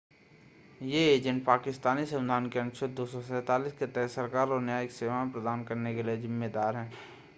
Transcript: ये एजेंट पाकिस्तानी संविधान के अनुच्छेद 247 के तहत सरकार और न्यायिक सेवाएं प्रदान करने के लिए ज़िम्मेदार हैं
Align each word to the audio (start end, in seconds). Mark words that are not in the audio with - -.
ये 0.81 1.01
एजेंट 1.15 1.43
पाकिस्तानी 1.45 2.05
संविधान 2.05 2.47
के 2.49 2.59
अनुच्छेद 2.59 2.95
247 2.95 3.77
के 3.79 3.87
तहत 3.87 4.09
सरकार 4.09 4.49
और 4.49 4.61
न्यायिक 4.61 4.91
सेवाएं 4.91 5.29
प्रदान 5.31 5.63
करने 5.63 5.95
के 5.95 6.03
लिए 6.03 6.17
ज़िम्मेदार 6.17 6.75
हैं 6.75 6.91